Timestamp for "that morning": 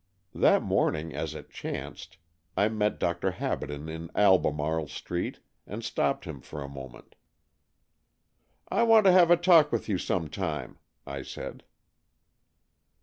0.33-1.13